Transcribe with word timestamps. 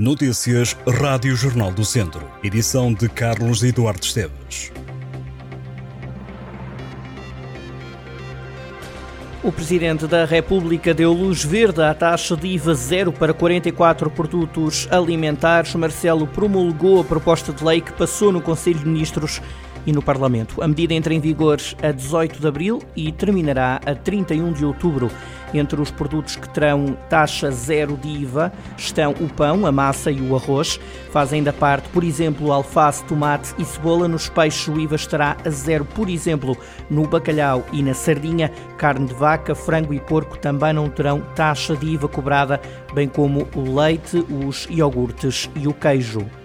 Notícias 0.00 0.74
Rádio 0.88 1.36
Jornal 1.36 1.70
do 1.70 1.84
Centro. 1.84 2.26
Edição 2.42 2.90
de 2.90 3.06
Carlos 3.06 3.62
Eduardo 3.62 4.02
Esteves. 4.02 4.72
O 9.44 9.52
Presidente 9.52 10.06
da 10.06 10.24
República 10.24 10.94
deu 10.94 11.12
luz 11.12 11.44
verde 11.44 11.82
à 11.82 11.92
taxa 11.92 12.34
de 12.34 12.46
IVA 12.46 12.72
zero 12.72 13.12
para 13.12 13.34
44 13.34 14.10
produtos 14.10 14.88
alimentares. 14.90 15.74
Marcelo 15.74 16.26
promulgou 16.26 17.02
a 17.02 17.04
proposta 17.04 17.52
de 17.52 17.62
lei 17.62 17.82
que 17.82 17.92
passou 17.92 18.32
no 18.32 18.40
Conselho 18.40 18.78
de 18.78 18.86
Ministros 18.86 19.42
e 19.86 19.92
no 19.92 20.02
Parlamento. 20.02 20.62
A 20.62 20.68
medida 20.68 20.94
entra 20.94 21.14
em 21.14 21.20
vigor 21.20 21.58
a 21.82 21.92
18 21.92 22.40
de 22.40 22.46
abril 22.46 22.82
e 22.96 23.10
terminará 23.12 23.80
a 23.84 23.94
31 23.94 24.52
de 24.52 24.64
outubro. 24.64 25.10
Entre 25.52 25.80
os 25.80 25.90
produtos 25.90 26.36
que 26.36 26.48
terão 26.48 26.96
taxa 27.08 27.50
zero 27.50 27.96
de 27.96 28.08
IVA 28.08 28.52
estão 28.76 29.12
o 29.12 29.28
pão, 29.28 29.66
a 29.66 29.72
massa 29.72 30.10
e 30.10 30.20
o 30.20 30.36
arroz. 30.36 30.78
Fazem 31.10 31.42
da 31.42 31.52
parte, 31.52 31.88
por 31.88 32.04
exemplo, 32.04 32.52
alface, 32.52 33.04
tomate 33.04 33.52
e 33.58 33.64
cebola. 33.64 34.06
Nos 34.06 34.28
peixes, 34.28 34.68
o 34.68 34.78
IVA 34.78 34.94
estará 34.94 35.36
a 35.44 35.50
zero, 35.50 35.84
por 35.84 36.08
exemplo, 36.08 36.56
no 36.88 37.06
bacalhau 37.06 37.66
e 37.72 37.82
na 37.82 37.94
sardinha. 37.94 38.50
Carne 38.78 39.06
de 39.06 39.14
vaca, 39.14 39.54
frango 39.54 39.92
e 39.92 40.00
porco 40.00 40.38
também 40.38 40.72
não 40.72 40.88
terão 40.88 41.20
taxa 41.34 41.76
de 41.76 41.86
IVA 41.86 42.08
cobrada, 42.08 42.60
bem 42.94 43.08
como 43.08 43.48
o 43.54 43.80
leite, 43.80 44.24
os 44.46 44.68
iogurtes 44.70 45.50
e 45.56 45.66
o 45.66 45.74
queijo. 45.74 46.39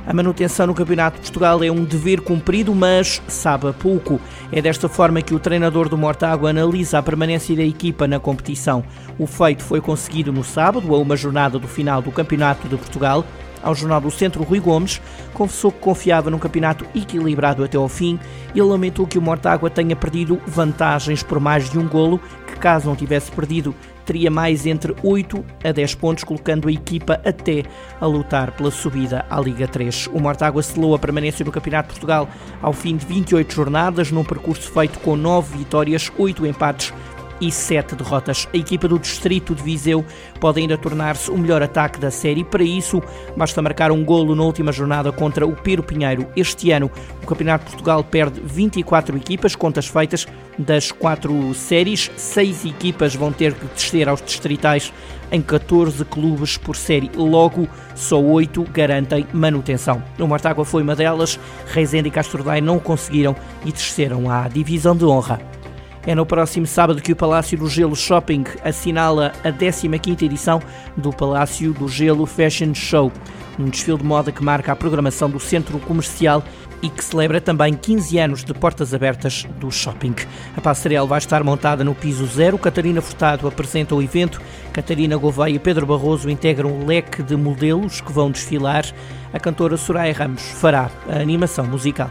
A 0.07 0.15
manutenção 0.15 0.67
no 0.67 0.75
Campeonato 0.75 1.17
de 1.17 1.23
Portugal 1.23 1.63
é 1.63 1.71
um 1.71 1.85
dever 1.85 2.21
cumprido, 2.21 2.75
mas 2.75 3.23
sabe 3.29 3.69
a 3.69 3.73
pouco. 3.73 4.21
É 4.51 4.61
desta 4.61 4.89
forma 4.89 5.23
que 5.23 5.35
o 5.35 5.39
treinador 5.39 5.89
do 5.89 5.99
Mortágua 5.99 6.51
analisa 6.51 6.99
a 6.99 7.03
permanência 7.03 7.55
da 7.55 7.63
equipa 7.63 8.09
na 8.09 8.19
competição. 8.19 8.83
O 9.19 9.27
feito 9.27 9.63
foi 9.63 9.81
conseguido 9.81 10.33
no 10.33 10.43
sábado, 10.43 10.95
a 10.95 10.99
uma 10.99 11.17
jornada 11.17 11.59
do 11.59 11.69
final 11.69 12.01
do 12.01 12.11
Campeonato 12.11 12.67
de 12.69 12.77
Portugal. 12.77 13.25
Ao 13.63 13.75
Jornal 13.75 14.01
do 14.01 14.11
Centro, 14.11 14.43
Rui 14.43 14.61
Gomes 14.61 15.01
confessou 15.35 15.71
que 15.71 15.81
confiava 15.81 16.31
num 16.31 16.39
campeonato 16.39 16.87
equilibrado 16.95 17.63
até 17.63 17.77
ao 17.77 17.89
fim 17.89 18.19
e 18.55 18.63
lamentou 18.63 19.07
que 19.07 19.19
o 19.19 19.23
Mortágua 19.23 19.71
tenha 19.71 19.95
perdido 19.95 20.41
vantagens 20.47 21.23
por 21.23 21.39
mais 21.39 21.71
de 21.71 21.79
um 21.79 21.87
golo, 21.87 22.21
que 22.47 22.57
caso 22.57 22.89
não 22.89 22.97
tivesse 22.97 23.31
perdido, 23.31 23.75
teria 24.05 24.31
mais 24.31 24.67
entre 24.67 24.95
8 25.05 25.45
a 25.63 25.71
10 25.71 25.95
pontos, 25.95 26.25
colocando 26.25 26.69
a 26.69 26.73
equipa 26.73 27.21
até 27.25 27.63
a 28.01 28.07
lutar 28.07 28.51
pela 28.51 28.71
subida 28.71 29.25
à 29.31 29.41
Liga 29.41 29.69
3. 29.69 30.09
O 30.13 30.19
Mortágua 30.19 30.63
selou 30.63 30.95
a 30.95 30.99
permanência 30.99 31.45
no 31.45 31.53
Campeonato 31.53 31.89
de 31.89 31.95
Portugal 31.95 32.29
ao 32.61 32.73
fim 32.73 32.97
de 32.97 33.07
28 33.07 33.55
jornadas, 33.55 34.11
num 34.11 34.25
percurso 34.25 34.69
feito 34.73 34.99
com 34.99 35.15
9 35.15 35.59
vitórias, 35.59 36.11
8 36.19 36.45
empates 36.45 36.93
e 37.41 37.51
sete 37.51 37.95
derrotas. 37.95 38.49
A 38.53 38.57
equipa 38.57 38.89
do 38.89 38.99
Distrito 38.99 39.55
de 39.55 39.63
Viseu 39.63 40.05
pode 40.39 40.61
ainda 40.61 40.77
tornar-se 40.77 41.31
o 41.31 41.39
melhor 41.39 41.63
ataque 41.63 41.99
da 41.99 42.11
série. 42.11 42.45
Para 42.45 42.63
isso, 42.63 43.03
basta 43.37 43.63
marcar 43.63 43.91
um 43.91 44.05
golo 44.05 44.35
na 44.35 44.43
última 44.43 44.73
jornada 44.73 45.11
contra 45.13 45.47
o 45.47 45.55
Piro 45.55 45.83
Pinheiro. 45.83 46.27
Este 46.37 46.71
ano, 46.71 46.91
o 47.23 47.27
Campeonato 47.27 47.65
de 47.65 47.71
Portugal 47.71 48.05
perde 48.05 48.41
24 48.41 49.17
equipas, 49.17 49.55
contas 49.55 49.87
feitas 49.87 50.27
das 50.59 50.93
quatro 50.93 51.55
séries. 51.55 52.11
Seis 52.17 52.65
equipas 52.65 53.15
vão 53.15 53.33
ter 53.33 53.55
que 53.55 53.67
descer 53.67 54.09
aos 54.09 54.23
distritais 54.23 54.93
em 55.33 55.41
14 55.41 56.05
clubes 56.05 56.57
por 56.57 56.77
série. 56.77 57.11
Logo, 57.15 57.69
só 57.95 58.21
oito 58.21 58.65
garantem 58.73 59.27
manutenção. 59.33 60.03
O 60.19 60.27
Mortágua 60.27 60.65
foi 60.65 60.83
uma 60.83 60.97
delas. 60.97 61.39
Reisende 61.67 62.09
e 62.09 62.11
Castro 62.11 62.43
Daire 62.43 62.65
não 62.65 62.79
conseguiram 62.79 63.37
e 63.65 63.73
desceram 63.73 64.31
à 64.31 64.49
divisão 64.49 64.97
de 64.97 65.05
honra. 65.05 65.60
É 66.07 66.15
no 66.15 66.25
próximo 66.25 66.67
sábado 66.67 67.03
que 67.03 67.13
o 67.13 67.17
Palácio 67.17 67.59
do 67.59 67.69
Gelo 67.69 67.95
Shopping 67.95 68.45
assinala 68.65 69.33
a 69.45 69.53
15ª 69.53 70.23
edição 70.23 70.61
do 70.97 71.13
Palácio 71.13 71.75
do 71.75 71.89
Gelo 71.89 72.25
Fashion 72.25 72.75
Show, 72.75 73.13
um 73.59 73.69
desfile 73.69 73.99
de 73.99 74.05
moda 74.05 74.33
que 74.33 74.43
marca 74.43 74.73
a 74.73 74.77
programação 74.77 75.29
do 75.29 75.39
centro 75.39 75.79
comercial 75.81 76.43
e 76.83 76.89
que 76.89 77.05
celebra 77.05 77.39
também 77.39 77.75
15 77.75 78.19
anos 78.19 78.45
de 78.45 78.55
portas 78.55 78.95
abertas 78.95 79.47
do 79.59 79.71
shopping. 79.71 80.15
A 80.57 80.61
passarela 80.63 81.07
vai 81.07 81.19
estar 81.19 81.45
montada 81.45 81.85
no 81.85 81.95
piso 81.95 82.27
zero. 82.27 82.57
Catarina 82.57 83.03
Furtado 83.03 83.47
apresenta 83.47 83.95
o 83.95 84.03
evento. 84.03 84.41
Catarina 84.73 85.19
Gouveia 85.19 85.55
e 85.55 85.59
Pedro 85.59 85.85
Barroso 85.85 86.31
integram 86.31 86.71
o 86.71 86.87
leque 86.87 87.23
de 87.23 87.37
modelos 87.37 88.01
que 88.01 88.13
vão 88.13 88.31
desfilar. 88.31 88.87
A 89.33 89.39
cantora 89.39 89.77
Soraya 89.77 90.15
Ramos 90.15 90.43
fará 90.43 90.91
a 91.07 91.19
animação 91.19 91.67
musical. 91.67 92.11